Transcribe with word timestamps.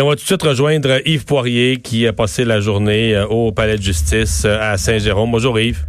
Et 0.00 0.02
on 0.02 0.08
va 0.08 0.14
tout 0.14 0.22
de 0.22 0.26
suite 0.26 0.42
rejoindre 0.42 1.06
Yves 1.06 1.26
Poirier 1.26 1.76
qui 1.76 2.06
a 2.06 2.14
passé 2.14 2.46
la 2.46 2.58
journée 2.60 3.14
euh, 3.14 3.26
au 3.26 3.52
Palais 3.52 3.76
de 3.76 3.82
justice 3.82 4.44
euh, 4.46 4.56
à 4.58 4.78
Saint-Jérôme. 4.78 5.30
Bonjour 5.30 5.60
Yves. 5.60 5.84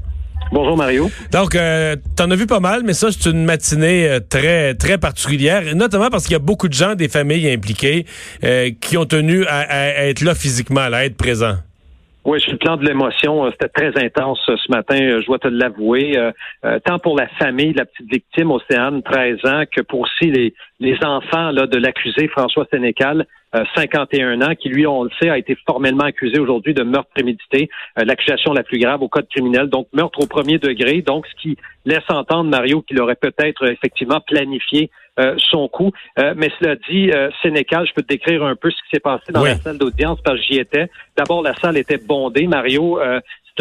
Bonjour 0.51 0.75
Mario. 0.75 1.09
Donc, 1.31 1.55
euh, 1.55 1.95
t'en 2.17 2.29
as 2.29 2.35
vu 2.35 2.45
pas 2.45 2.59
mal, 2.59 2.81
mais 2.83 2.91
ça, 2.91 3.07
c'est 3.09 3.29
une 3.29 3.45
matinée 3.45 4.09
euh, 4.09 4.19
très 4.19 4.73
très 4.73 4.97
particulière, 4.97 5.63
notamment 5.75 6.09
parce 6.09 6.23
qu'il 6.23 6.33
y 6.33 6.35
a 6.35 6.39
beaucoup 6.39 6.67
de 6.67 6.73
gens, 6.73 6.93
des 6.93 7.07
familles 7.07 7.49
impliquées, 7.49 8.05
qui 8.81 8.97
ont 8.97 9.05
tenu 9.05 9.45
à, 9.45 10.09
être 10.09 10.19
là 10.19 10.35
physiquement, 10.35 10.81
à 10.81 11.05
être 11.05 11.15
présents. 11.15 11.59
Oui, 12.23 12.39
sur 12.39 12.51
le 12.51 12.57
plan 12.59 12.77
de 12.77 12.85
l'émotion, 12.85 13.49
c'était 13.51 13.67
très 13.69 14.03
intense 14.03 14.39
ce 14.45 14.71
matin, 14.71 14.95
je 15.19 15.25
dois 15.25 15.39
te 15.39 15.47
l'avouer. 15.47 16.15
tant 16.85 16.99
pour 16.99 17.17
la 17.17 17.27
famille, 17.39 17.73
la 17.73 17.85
petite 17.85 18.11
victime, 18.11 18.51
Océane, 18.51 19.01
13 19.01 19.45
ans, 19.45 19.63
que 19.71 19.81
pour 19.81 20.01
aussi 20.01 20.29
les, 20.29 20.53
les 20.79 20.97
enfants 21.03 21.49
là, 21.51 21.65
de 21.65 21.77
l'accusé 21.77 22.27
François 22.27 22.67
Sénécal. 22.71 23.25
51 23.75 24.41
euh, 24.41 24.45
ans, 24.45 24.55
qui 24.55 24.69
lui, 24.69 24.87
on 24.87 25.03
le 25.03 25.09
sait, 25.21 25.29
a 25.29 25.37
été 25.37 25.57
formellement 25.65 26.05
accusé 26.05 26.39
aujourd'hui 26.39 26.73
de 26.73 26.83
meurtre 26.83 27.09
prémédité, 27.13 27.69
euh, 27.99 28.05
l'accusation 28.05 28.53
la 28.53 28.63
plus 28.63 28.79
grave 28.79 29.01
au 29.01 29.09
code 29.09 29.27
criminel, 29.29 29.67
donc 29.67 29.87
meurtre 29.93 30.19
au 30.21 30.27
premier 30.27 30.57
degré, 30.57 31.01
donc 31.01 31.25
ce 31.27 31.41
qui 31.41 31.57
laisse 31.85 32.03
entendre 32.09 32.49
Mario 32.49 32.81
qu'il 32.81 33.01
aurait 33.01 33.15
peut-être 33.15 33.69
effectivement 33.69 34.21
planifié 34.21 34.89
euh, 35.19 35.35
son 35.37 35.67
coup. 35.67 35.91
mais 36.17 36.51
cela 36.59 36.75
dit, 36.89 37.11
Sénécal, 37.41 37.85
je 37.87 37.93
peux 37.93 38.01
te 38.01 38.07
décrire 38.07 38.43
un 38.43 38.55
peu 38.55 38.71
ce 38.71 38.77
qui 38.77 38.89
s'est 38.93 38.99
passé 38.99 39.31
dans 39.31 39.43
la 39.43 39.55
salle 39.55 39.77
d'audience 39.77 40.19
parce 40.23 40.39
que 40.39 40.43
j'y 40.43 40.59
étais. 40.59 40.89
D'abord, 41.17 41.41
la 41.41 41.55
salle 41.55 41.77
était 41.77 41.97
bondée, 41.97 42.47
Mario. 42.47 42.99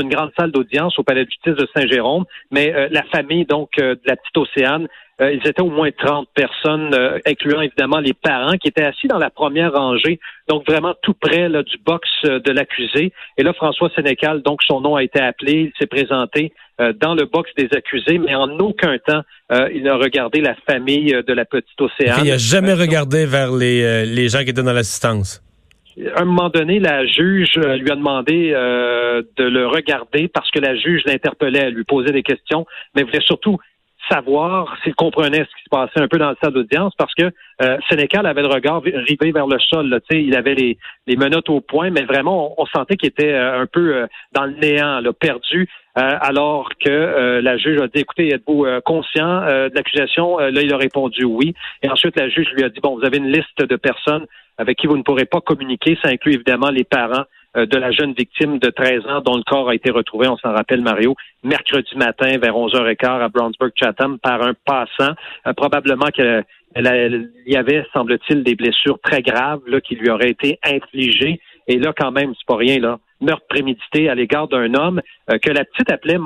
C'est 0.01 0.05
une 0.05 0.15
grande 0.15 0.31
salle 0.39 0.51
d'audience 0.51 0.99
au 0.99 1.03
Palais 1.03 1.25
de 1.25 1.31
justice 1.31 1.55
de 1.55 1.69
Saint-Jérôme, 1.75 2.25
mais 2.51 2.89
la 2.91 3.03
famille 3.05 3.45
donc 3.45 3.71
de 3.77 3.99
la 4.07 4.17
petite 4.17 4.37
Océane 4.37 4.89
euh, 5.21 5.33
ils 5.33 5.47
étaient 5.47 5.61
au 5.61 5.71
moins 5.71 5.91
30 5.91 6.29
personnes, 6.35 6.95
euh, 6.95 7.19
incluant 7.27 7.61
évidemment 7.61 7.99
les 7.99 8.15
parents 8.15 8.57
qui 8.57 8.69
étaient 8.69 8.85
assis 8.85 9.07
dans 9.07 9.19
la 9.19 9.29
première 9.29 9.73
rangée, 9.73 10.19
donc 10.49 10.67
vraiment 10.67 10.95
tout 11.03 11.13
près 11.13 11.49
là, 11.49 11.63
du 11.63 11.77
box 11.85 12.09
euh, 12.25 12.41
de 12.41 12.51
l'accusé. 12.51 13.13
Et 13.37 13.43
là, 13.43 13.53
François 13.53 13.91
Sénécal, 13.95 14.43
donc 14.43 14.63
son 14.63 14.81
nom 14.81 14.97
a 14.97 15.03
été 15.03 15.21
appelé, 15.21 15.71
il 15.71 15.73
s'est 15.79 15.87
présenté 15.87 16.53
dans 17.03 17.15
le 17.15 17.27
box 17.27 17.51
des 17.59 17.69
accusés, 17.77 18.17
mais 18.17 18.35
en 18.35 18.49
aucun 18.59 18.97
temps 18.97 19.21
il 19.71 19.83
n'a 19.83 19.97
regardé 19.97 20.41
la 20.41 20.55
famille 20.67 21.13
de 21.13 21.33
la 21.35 21.45
petite 21.45 21.79
Océane. 21.79 22.21
Il 22.25 22.31
n'a 22.31 22.39
jamais 22.39 22.73
regardé 22.73 23.27
vers 23.27 23.53
les, 23.53 24.07
les 24.07 24.29
gens 24.31 24.39
qui 24.45 24.49
étaient 24.49 24.63
dans 24.63 24.73
l'assistance 24.73 25.43
un 26.17 26.25
moment 26.25 26.49
donné, 26.49 26.79
la 26.79 27.07
juge 27.07 27.55
lui 27.57 27.91
a 27.91 27.97
demandé 27.97 28.51
de 28.51 29.45
le 29.45 29.67
regarder 29.67 30.29
parce 30.29 30.51
que 30.51 30.59
la 30.59 30.77
juge 30.77 31.03
l'interpellait, 31.05 31.71
lui 31.71 31.85
posait 31.85 32.13
des 32.13 32.23
questions, 32.23 32.67
mais 32.95 33.03
voulait 33.03 33.21
surtout 33.21 33.59
savoir 34.11 34.77
s'il 34.83 34.95
comprenait 34.95 35.39
ce 35.39 35.57
qui 35.57 35.65
se 35.65 35.71
passait 35.71 36.01
un 36.01 36.09
peu 36.09 36.19
dans 36.19 36.31
le 36.31 36.37
salle 36.43 36.53
d'audience 36.53 36.93
parce 36.99 37.15
que 37.15 37.31
euh, 37.63 37.79
Sénécal 37.89 38.27
avait 38.27 38.43
le 38.43 38.49
regard 38.49 38.83
rivé 38.83 39.33
vers 39.33 39.47
le 39.47 39.59
sol. 39.59 39.89
Là, 39.89 39.99
il 40.11 40.37
avait 40.37 40.55
les, 40.55 40.79
les 41.07 41.17
menottes 41.17 41.49
au 41.51 41.61
point, 41.61 41.91
mais 41.91 42.03
vraiment, 42.03 42.55
on, 42.61 42.67
sentait 42.67 42.97
qu'il 42.97 43.09
était 43.09 43.33
euh, 43.33 43.63
un 43.63 43.67
peu 43.67 43.95
euh, 43.95 44.07
dans 44.33 44.45
le 44.45 44.55
néant, 44.55 45.01
là, 45.01 45.13
perdu, 45.13 45.69
alors 45.97 46.71
que 46.83 47.41
la 47.43 47.59
juge 47.59 47.79
a 47.81 47.89
dit, 47.89 48.01
écoutez, 48.01 48.33
êtes-vous 48.33 48.65
conscient 48.85 49.41
de 49.41 49.75
l'accusation? 49.75 50.39
là, 50.39 50.63
il 50.63 50.73
a 50.73 50.77
répondu 50.77 51.25
oui. 51.25 51.53
Et 51.83 51.91
ensuite, 51.91 52.17
la 52.17 52.29
juge 52.29 52.47
lui 52.55 52.63
a 52.63 52.71
dit, 52.71 52.81
bon, 52.81 52.97
vous 52.97 53.05
avez 53.05 53.19
une 53.19 53.31
liste 53.31 53.59
de 53.59 53.77
personnes 53.77 54.25
avec 54.57 54.79
qui 54.79 54.87
vous 54.87 54.97
ne 54.97 55.03
pourrez 55.03 55.25
pas 55.25 55.41
communiquer. 55.41 55.99
Ça 56.03 56.11
inclut 56.11 56.35
évidemment 56.35 56.71
les 56.71 56.85
parents 56.85 57.25
euh, 57.25 57.25
de 57.57 57.77
la 57.79 57.91
jeune 57.91 58.13
victime 58.13 58.59
de 58.59 58.71
13 58.71 59.07
ans 59.07 59.21
dont 59.21 59.37
le 59.37 59.43
corps 59.43 59.69
a 59.69 59.75
été 59.75 59.91
retrouvé, 59.91 60.29
on 60.29 60.37
s'en 60.37 60.53
rappelle 60.53 60.83
Mario, 60.83 61.17
mercredi 61.43 61.97
matin 61.97 62.39
vers 62.39 62.55
11h15 62.55 63.21
à 63.23 63.29
Brownsburg-Chatham 63.29 64.19
par 64.19 64.43
un 64.47 64.55
passant. 64.65 65.15
Euh, 65.47 65.53
probablement 65.53 66.07
qu'il 66.07 66.45
y 67.47 67.57
avait, 67.57 67.87
semble-t-il, 67.93 68.43
des 68.43 68.55
blessures 68.55 68.99
très 69.03 69.23
graves 69.23 69.63
là, 69.67 69.81
qui 69.81 69.97
lui 69.97 70.11
auraient 70.11 70.31
été 70.31 70.59
infligées. 70.65 71.41
Et 71.67 71.79
là, 71.79 71.93
quand 71.97 72.13
même, 72.13 72.33
c'est 72.39 72.47
pas 72.47 72.57
rien, 72.57 72.79
là, 72.79 72.99
meurtre 73.21 73.47
prémédité 73.49 74.09
à 74.09 74.15
l'égard 74.15 74.49
d'un 74.49 74.75
homme 74.75 75.01
euh, 75.31 75.39
que 75.39 75.51
la 75.51 75.65
petite 75.65 75.91
appelait 75.91 76.19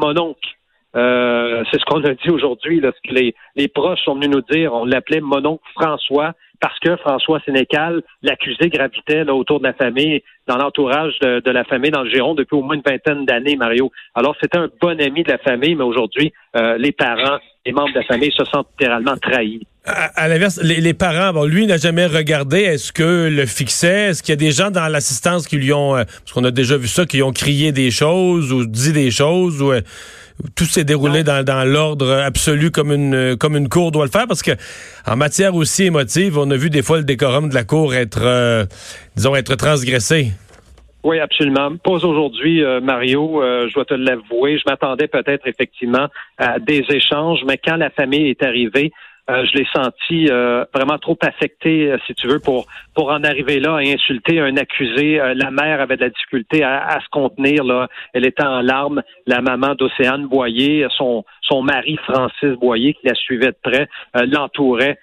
Mononc. 0.95 1.64
c'est 1.70 1.80
ce 1.80 1.85
qu'on 1.85 2.02
a 2.05 2.14
dit 2.14 2.30
aujourd'hui, 2.30 2.80
lorsque 2.80 3.11
les, 3.11 3.35
les 3.57 3.68
proches 3.68 4.01
sont 4.05 4.14
venus 4.14 4.30
nous 4.30 4.42
dire, 4.42 4.73
on 4.73 4.85
l'appelait 4.85 5.20
Mononc 5.20 5.61
François, 5.74 6.35
parce 6.64 6.79
que 6.79 6.96
François 6.96 7.41
Sénécal, 7.45 8.02
l'accusé, 8.23 8.70
gravitait 8.70 9.24
là, 9.24 9.35
autour 9.35 9.58
de 9.58 9.64
la 9.64 9.74
famille, 9.74 10.23
dans 10.46 10.57
l'entourage 10.57 11.13
de, 11.20 11.51
la 11.51 11.64
famille 11.64 11.91
dans 11.91 12.02
le 12.02 12.11
Giron 12.11 12.35
depuis 12.35 12.57
au 12.57 12.63
moins 12.63 12.77
une 12.77 12.83
vingtaine 12.86 13.27
d'années, 13.27 13.57
Mario. 13.57 13.92
Alors, 14.14 14.35
c'était 14.41 14.57
un 14.57 14.68
bon 14.80 14.98
ami 14.98 15.24
de 15.24 15.30
la 15.30 15.39
famille, 15.39 15.74
mais 15.74 15.85
aujourd'hui, 15.85 16.33
euh, 16.57 16.79
les 16.79 16.92
parents, 16.92 17.39
les 17.67 17.73
membres 17.73 17.92
de 17.92 17.98
la 17.98 18.05
famille 18.05 18.33
se 18.33 18.45
sentent 18.47 18.68
littéralement 18.79 19.14
trahis. 19.17 19.67
À, 19.85 20.29
l'inverse, 20.29 20.58
les, 20.63 20.95
parents, 20.95 21.35
bon, 21.35 21.45
lui 21.45 21.67
n'a 21.67 21.77
jamais 21.77 22.07
regardé. 22.07 22.61
Est-ce 22.61 22.91
que 22.91 23.29
le 23.29 23.45
fixait? 23.45 24.08
Est-ce 24.08 24.23
qu'il 24.23 24.33
y 24.33 24.33
a 24.33 24.36
des 24.36 24.51
gens 24.51 24.70
dans 24.70 24.89
l'assistance 24.89 25.47
qui 25.47 25.58
lui 25.58 25.74
ont, 25.74 25.95
euh, 25.95 26.05
parce 26.05 26.33
qu'on 26.33 26.45
a 26.45 26.51
déjà 26.51 26.79
vu 26.79 26.89
ça, 26.89 27.05
qui 27.05 27.23
ont 27.23 27.33
crié 27.33 27.73
des 27.73 27.91
choses 27.91 28.51
ou 28.52 28.64
dit 28.64 28.95
des 28.95 29.11
choses 29.11 29.61
ou 29.61 29.73
euh, 29.73 29.83
tout 30.56 30.64
s'est 30.64 30.84
déroulé 30.84 31.22
dans, 31.22 31.45
dans 31.45 31.64
l'ordre 31.64 32.11
absolu 32.11 32.70
comme 32.70 32.92
une 32.92 33.36
comme 33.36 33.56
une 33.56 33.68
cour 33.68 33.92
doit 33.92 34.05
le 34.05 34.11
faire 34.11 34.27
parce 34.27 34.42
que 34.42 34.52
en 35.06 35.17
matière 35.17 35.55
aussi 35.55 35.84
émotive, 35.84 36.39
on 36.39 36.50
a 36.50 36.56
vu 36.56 36.70
des 36.70 36.83
fois 36.83 36.98
le 36.98 37.05
décorum 37.05 37.48
de 37.48 37.55
la 37.55 37.64
cour 37.64 37.95
être 37.95 38.22
euh, 38.22 38.64
disons 39.17 39.34
être 39.36 39.55
transgressé. 39.55 40.33
Oui, 41.05 41.20
absolument. 41.20 41.77
Pas 41.77 41.90
aujourd'hui, 41.90 42.64
euh, 42.64 42.80
Mario, 42.80 43.42
euh, 43.42 43.68
je 43.68 43.74
dois 43.74 43.84
te 43.84 43.92
l'avouer. 43.92 44.56
Je 44.56 44.62
m'attendais 44.67 45.06
peut-être 45.06 45.46
effectivement 45.46 46.08
à 46.39 46.58
des 46.58 46.83
échanges, 46.89 47.40
mais 47.46 47.58
quand 47.58 47.77
la 47.77 47.90
famille 47.90 48.30
est 48.30 48.42
arrivée, 48.42 48.90
euh, 49.30 49.42
je 49.46 49.58
l'ai 49.58 49.67
senti 49.74 50.29
euh, 50.30 50.67
vraiment 50.74 50.98
trop 50.98 51.17
affecté, 51.23 51.90
euh, 51.90 51.96
si 52.07 52.14
tu 52.14 52.29
veux, 52.29 52.40
pour 52.40 52.67
pour 52.95 53.11
en 53.11 53.24
arriver 53.24 53.58
là 53.58 53.80
et 53.80 53.95
insulter 53.95 54.39
un 54.39 54.57
accusé. 54.58 55.17
la 55.35 55.51
mère 55.51 55.80
avait 55.80 55.96
de 55.96 56.02
la 56.02 56.11
difficulté 56.11 56.62
à, 56.62 56.98
se 57.02 57.08
contenir. 57.11 57.64
Là, 57.64 57.89
elle 58.12 58.27
était 58.27 58.45
en 58.45 58.61
larmes. 58.61 59.02
La 59.27 59.40
maman 59.40 59.74
d'Océane 59.74 60.27
Boyer, 60.27 60.86
son 60.96 61.24
son 61.40 61.62
mari 61.62 61.98
Francis 62.05 62.51
Boyer, 62.61 62.95
qui 62.95 63.07
la 63.07 63.14
suivait 63.14 63.52
de 63.52 63.57
près, 63.62 63.89
l'entourait. 64.14 64.98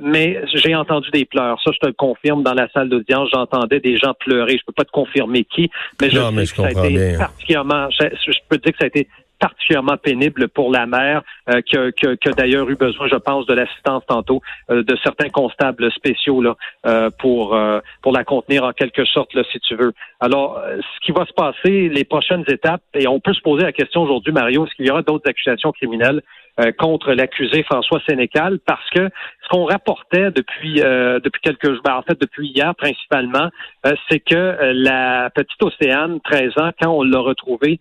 mais 0.00 0.40
j'ai 0.54 0.74
entendu 0.74 1.10
des 1.10 1.26
pleurs. 1.26 1.60
Ça, 1.62 1.70
je 1.72 1.78
te 1.78 1.86
le 1.86 1.92
confirme. 1.92 2.42
Dans 2.42 2.54
la 2.54 2.68
salle 2.70 2.88
d'audience, 2.88 3.28
j'entendais 3.32 3.80
des 3.80 3.98
gens 3.98 4.14
pleurer. 4.18 4.56
Je 4.58 4.64
peux 4.66 4.72
pas 4.72 4.84
te 4.84 4.90
confirmer 4.90 5.44
qui, 5.44 5.70
mais 6.00 6.10
je, 6.10 6.18
sais 6.18 6.54
que 6.54 6.62
ça 6.62 6.66
a 6.66 6.70
été 6.70 7.16
particulièrement. 7.18 7.88
Je, 7.90 8.08
je, 8.26 8.38
peux 8.48 8.58
te 8.58 8.64
dire 8.64 8.72
que 8.72 8.78
ça 8.78 8.84
a 8.84 8.88
été 8.88 9.06
particulièrement 9.38 9.96
pénible 9.96 10.48
pour 10.48 10.70
la 10.70 10.86
mère, 10.86 11.22
euh, 11.48 11.60
qui 11.62 11.76
a, 11.76 12.32
d'ailleurs 12.32 12.68
eu 12.68 12.76
besoin, 12.76 13.08
je 13.08 13.16
pense, 13.16 13.46
de 13.46 13.54
l'assistance 13.54 14.02
tantôt 14.06 14.40
euh, 14.70 14.82
de 14.82 14.96
certains 15.02 15.28
constables 15.28 15.90
spéciaux 15.92 16.42
là, 16.42 16.56
euh, 16.86 17.10
pour 17.18 17.56
pour 18.02 18.12
la 18.12 18.24
contenir 18.24 18.64
en 18.64 18.72
quelque 18.72 19.04
sorte, 19.04 19.34
là, 19.34 19.42
si 19.50 19.58
tu 19.60 19.74
veux. 19.74 19.92
Alors, 20.20 20.60
ce 20.76 21.06
qui 21.06 21.12
va 21.12 21.24
se 21.26 21.32
passer, 21.32 21.88
les 21.88 22.04
prochaines 22.04 22.44
étapes, 22.48 22.82
et 22.94 23.06
on 23.06 23.20
peut 23.20 23.32
se 23.32 23.40
poser 23.40 23.64
la 23.64 23.72
question 23.72 24.02
aujourd'hui, 24.02 24.32
Mario, 24.32 24.66
est-ce 24.66 24.74
qu'il 24.74 24.86
y 24.86 24.90
aura 24.90 25.02
d'autres 25.02 25.28
accusations 25.28 25.72
criminelles? 25.72 26.22
Euh, 26.60 26.72
contre 26.76 27.12
l'accusé 27.12 27.62
François 27.62 28.00
Sénécal 28.08 28.58
parce 28.66 28.88
que 28.90 29.08
ce 29.42 29.48
qu'on 29.50 29.64
rapportait 29.64 30.30
depuis 30.32 30.82
euh, 30.82 31.20
depuis 31.20 31.40
quelques 31.40 31.66
jours, 31.66 31.82
ben, 31.84 31.94
en 31.94 32.02
fait 32.02 32.20
depuis 32.20 32.48
hier 32.48 32.74
principalement, 32.74 33.48
euh, 33.86 33.92
c'est 34.10 34.18
que 34.18 34.56
la 34.72 35.30
petite 35.30 35.62
Océane, 35.62 36.18
13 36.24 36.52
ans, 36.58 36.70
quand 36.80 36.90
on 36.90 37.02
l'a 37.02 37.20
retrouvée 37.20 37.78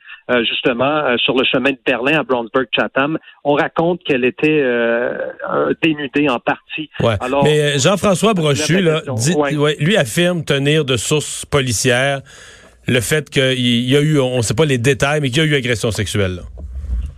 justement 0.48 1.18
sur 1.18 1.38
le 1.38 1.46
chemin 1.46 1.72
de 1.72 1.80
Berlin 1.86 2.20
à 2.20 2.24
Brownsburg-Chatham, 2.24 3.18
on 3.44 3.54
raconte 3.54 4.04
qu'elle 4.04 4.26
était 4.26 4.62
dénudée 5.82 6.30
en 6.30 6.40
partie. 6.40 6.90
Alors, 7.22 7.44
Mais 7.46 7.80
Jean-François 7.80 8.34
Brochu, 8.34 8.82
là, 8.82 9.02
dit, 9.16 9.36
lui 9.80 9.96
affirme 9.96 10.44
tenir 10.44 10.84
de 10.84 10.98
sources 10.98 11.46
policières 11.46 12.22
le 12.88 13.02
fait 13.02 13.30
qu'il 13.30 13.90
y 13.90 13.96
a 13.96 14.02
eu, 14.02 14.20
on 14.20 14.38
ne 14.38 14.42
sait 14.42 14.54
pas 14.54 14.66
les 14.66 14.78
détails, 14.78 15.22
mais 15.22 15.30
qu'il 15.30 15.44
y 15.44 15.46
a 15.46 15.50
eu 15.50 15.56
agression 15.56 15.92
sexuelle. 15.92 16.36
Là. 16.36 16.42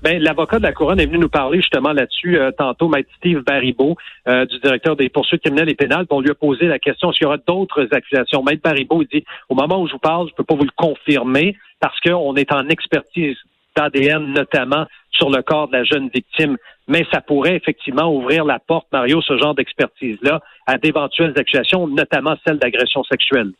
Ben, 0.01 0.21
l'avocat 0.21 0.59
de 0.59 0.63
la 0.63 0.71
couronne 0.71 0.99
est 0.99 1.05
venu 1.05 1.17
nous 1.17 1.29
parler 1.29 1.59
justement 1.59 1.91
là-dessus 1.91 2.37
euh, 2.37 2.51
tantôt, 2.51 2.87
Maître 2.87 3.09
Steve 3.17 3.41
Baribeau, 3.41 3.97
euh, 4.29 4.45
du 4.45 4.57
directeur 4.59 4.95
des 4.95 5.09
poursuites 5.09 5.41
criminelles 5.41 5.69
et 5.69 5.75
pénales. 5.75 6.05
On 6.09 6.21
lui 6.21 6.29
a 6.29 6.35
posé 6.35 6.67
la 6.67 6.79
question 6.79 7.11
s'il 7.11 7.23
y 7.23 7.25
aura 7.25 7.37
d'autres 7.37 7.87
accusations. 7.91 8.41
Maître 8.41 8.61
Baribeau 8.63 9.03
dit 9.03 9.25
au 9.49 9.55
moment 9.55 9.81
où 9.81 9.87
je 9.87 9.93
vous 9.93 9.99
parle, 9.99 10.29
je 10.29 10.35
peux 10.35 10.45
pas 10.45 10.55
vous 10.55 10.63
le 10.63 10.71
confirmer 10.75 11.57
parce 11.81 11.99
qu'on 11.99 12.35
est 12.35 12.51
en 12.53 12.69
expertise 12.69 13.37
d'ADN 13.75 14.33
notamment 14.33 14.85
sur 15.11 15.29
le 15.29 15.41
corps 15.41 15.67
de 15.67 15.73
la 15.73 15.83
jeune 15.83 16.09
victime. 16.13 16.55
Mais 16.87 17.05
ça 17.11 17.19
pourrait 17.19 17.57
effectivement 17.57 18.13
ouvrir 18.13 18.45
la 18.45 18.59
porte, 18.59 18.87
Mario, 18.93 19.21
ce 19.21 19.37
genre 19.37 19.53
d'expertise-là, 19.53 20.41
à 20.65 20.77
d'éventuelles 20.77 21.33
accusations, 21.35 21.87
notamment 21.87 22.35
celle 22.47 22.57
d'agression 22.57 23.03
sexuelle. 23.03 23.51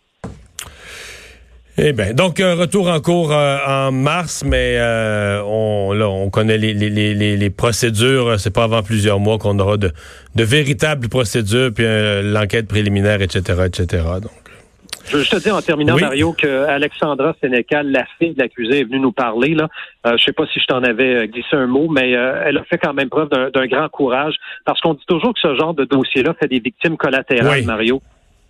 Eh 1.81 1.93
bien, 1.93 2.13
donc 2.13 2.41
un 2.41 2.55
retour 2.55 2.89
en 2.89 2.99
cours 2.99 3.31
euh, 3.31 3.57
en 3.65 3.93
mars, 3.93 4.43
mais 4.45 4.75
euh, 4.77 5.41
on, 5.45 5.93
là, 5.93 6.09
on 6.09 6.29
connaît 6.29 6.57
les, 6.57 6.73
les, 6.73 6.89
les, 6.89 7.37
les 7.37 7.49
procédures. 7.49 8.37
C'est 8.37 8.53
pas 8.53 8.65
avant 8.65 8.83
plusieurs 8.83 9.21
mois 9.21 9.37
qu'on 9.37 9.57
aura 9.59 9.77
de, 9.77 9.91
de 10.35 10.43
véritables 10.43 11.07
procédures, 11.07 11.71
puis 11.73 11.85
euh, 11.85 12.21
l'enquête 12.21 12.67
préliminaire, 12.67 13.21
etc., 13.21 13.61
etc. 13.65 14.03
Donc. 14.21 14.31
Je 15.05 15.13
veux 15.13 15.19
juste 15.21 15.37
te 15.37 15.41
dire 15.41 15.55
en 15.55 15.61
terminant, 15.61 15.95
Mario, 15.97 16.33
que 16.33 16.65
Alexandra 16.65 17.33
Sénécal, 17.39 17.89
la 17.89 18.05
fille 18.19 18.33
de 18.33 18.39
l'accusé, 18.41 18.81
est 18.81 18.83
venue 18.83 18.99
nous 18.99 19.13
parler. 19.13 19.55
Là. 19.55 19.69
Euh, 20.05 20.17
je 20.17 20.25
sais 20.25 20.33
pas 20.33 20.45
si 20.47 20.59
je 20.59 20.65
t'en 20.65 20.83
avais 20.83 21.29
glissé 21.29 21.53
un 21.53 21.67
mot, 21.67 21.87
mais 21.87 22.11
elle 22.11 22.57
a 22.57 22.63
fait 22.65 22.77
quand 22.77 22.93
même 22.93 23.09
preuve 23.09 23.29
d'un 23.29 23.67
grand 23.67 23.87
courage, 23.87 24.35
parce 24.65 24.81
qu'on 24.81 24.95
dit 24.95 25.05
toujours 25.07 25.33
que 25.33 25.39
ce 25.39 25.55
genre 25.55 25.73
de 25.73 25.85
dossier-là 25.85 26.35
fait 26.41 26.49
des 26.49 26.59
victimes 26.59 26.97
collatérales, 26.97 27.63
Mario. 27.63 28.01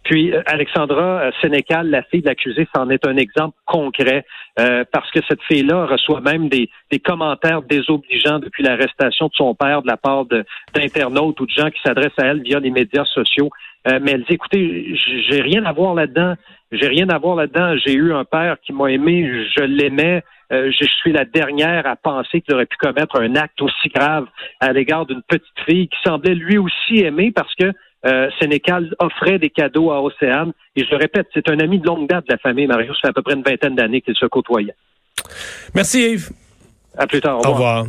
Puis 0.03 0.33
Alexandra 0.45 1.31
Sénécal, 1.41 1.89
la 1.89 2.03
fille 2.03 2.21
de 2.21 2.27
l'accusé, 2.27 2.67
c'en 2.75 2.89
est 2.89 3.05
un 3.05 3.17
exemple 3.17 3.55
concret 3.65 4.25
parce 4.55 5.09
que 5.11 5.19
cette 5.27 5.41
fille-là 5.43 5.85
reçoit 5.85 6.21
même 6.21 6.49
des, 6.49 6.69
commentaires 7.03 7.61
désobligeants 7.61 8.39
depuis 8.39 8.63
l'arrestation 8.63 9.27
de 9.27 9.33
son 9.33 9.55
père 9.55 9.81
de 9.81 9.87
la 9.87 9.97
part 9.97 10.25
d'internautes 10.73 11.39
ou 11.39 11.45
de 11.45 11.51
gens 11.51 11.69
qui 11.69 11.79
s'adressent 11.81 12.17
à 12.17 12.25
elle 12.25 12.41
via 12.41 12.59
les 12.59 12.71
médias 12.71 13.05
sociaux. 13.05 13.49
mais 13.85 14.11
elle 14.11 14.23
dit, 14.23 14.33
écoutez, 14.33 14.95
j'ai 15.29 15.41
rien 15.41 15.63
à 15.65 15.73
voir 15.73 15.93
là-dedans. 15.93 16.35
J'ai 16.71 16.87
rien 16.87 17.09
à 17.09 17.17
voir 17.17 17.35
là-dedans. 17.35 17.77
J'ai 17.83 17.93
eu 17.93 18.13
un 18.13 18.25
père 18.25 18.57
qui 18.61 18.73
m'a 18.73 18.91
aimé, 18.91 19.45
je 19.55 19.63
l'aimais. 19.63 20.23
Euh, 20.51 20.71
je 20.71 20.85
suis 20.85 21.11
la 21.11 21.25
dernière 21.25 21.85
à 21.85 21.95
penser 21.95 22.41
qu'il 22.41 22.55
aurait 22.55 22.65
pu 22.65 22.77
commettre 22.77 23.19
un 23.19 23.35
acte 23.35 23.61
aussi 23.61 23.89
grave 23.89 24.25
à 24.59 24.73
l'égard 24.73 25.05
d'une 25.05 25.21
petite 25.21 25.59
fille 25.67 25.87
qui 25.87 25.97
semblait 26.03 26.33
lui 26.33 26.57
aussi 26.57 26.99
aimer 26.99 27.31
parce 27.31 27.53
que 27.55 27.71
euh, 28.05 28.29
Sénécal 28.39 28.93
offrait 28.99 29.39
des 29.39 29.49
cadeaux 29.49 29.91
à 29.91 30.01
Océane. 30.01 30.53
Et 30.75 30.85
je 30.85 30.91
le 30.91 30.97
répète, 30.97 31.27
c'est 31.33 31.49
un 31.49 31.59
ami 31.59 31.79
de 31.79 31.85
longue 31.85 32.07
date 32.07 32.27
de 32.27 32.33
la 32.33 32.37
famille. 32.37 32.67
Mario, 32.67 32.93
ça 32.93 32.99
fait 33.01 33.07
à 33.09 33.13
peu 33.13 33.21
près 33.21 33.33
une 33.33 33.43
vingtaine 33.43 33.75
d'années 33.75 34.01
qu'il 34.01 34.15
se 34.15 34.25
côtoyait. 34.25 34.75
Merci 35.75 36.11
Yves. 36.11 36.29
À 36.97 37.07
plus 37.07 37.21
tard. 37.21 37.39
Au 37.45 37.51
revoir. 37.51 37.85